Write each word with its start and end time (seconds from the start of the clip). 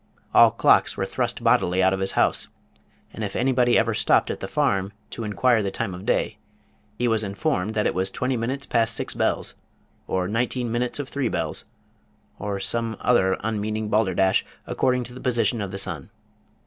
All 0.33 0.49
clocks 0.49 0.97
were 0.97 1.05
thrust 1.05 1.43
bodily 1.43 1.83
out 1.83 1.93
of 1.93 1.99
his 1.99 2.13
house, 2.13 2.47
and 3.13 3.23
if 3.23 3.35
anybody 3.35 3.77
ever 3.77 3.93
stopped 3.93 4.31
at 4.31 4.39
the 4.39 4.47
farm 4.47 4.93
to 5.11 5.23
inquire 5.23 5.61
the 5.61 5.69
time 5.69 5.93
of 5.93 6.07
day 6.07 6.39
he 6.97 7.07
was 7.07 7.23
informed 7.23 7.75
that 7.75 7.85
it 7.85 7.93
was 7.93 8.09
"twenty 8.09 8.35
minutes 8.35 8.65
past 8.65 8.95
six 8.95 9.13
bells," 9.13 9.53
or 10.07 10.27
"nineteen 10.27 10.71
minutes 10.71 10.97
of 10.97 11.07
three 11.07 11.29
bells," 11.29 11.65
or 12.39 12.59
some 12.59 12.97
other 12.99 13.37
unmeaning 13.41 13.89
balderdash 13.89 14.43
according 14.65 15.03
to 15.03 15.13
the 15.13 15.21
position 15.21 15.61
of 15.61 15.69
the 15.69 15.77
sun. 15.77 16.09